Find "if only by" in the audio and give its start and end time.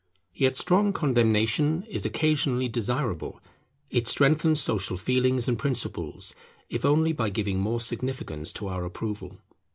6.71-7.29